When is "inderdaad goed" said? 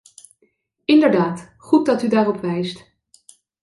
0.85-1.85